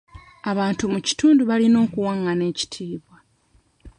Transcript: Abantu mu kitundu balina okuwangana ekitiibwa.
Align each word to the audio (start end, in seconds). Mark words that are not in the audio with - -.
Abantu 0.51 0.83
mu 0.93 0.99
kitundu 1.07 1.41
balina 1.49 1.77
okuwangana 1.85 2.43
ekitiibwa. 2.51 3.17